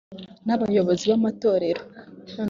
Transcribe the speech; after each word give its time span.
n 0.45 0.49
abayobozi 0.55 1.03
b 1.09 1.11
amatorero 1.17 1.81